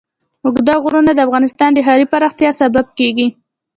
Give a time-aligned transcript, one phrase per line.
[0.45, 3.27] اوږده غرونه د افغانستان د ښاري پراختیا سبب کېږي.